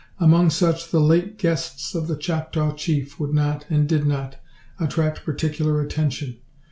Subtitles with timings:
[0.19, 4.37] Among such the late guests of the Choctaw Chief would not, and did not,
[4.79, 6.37] attract particular attention.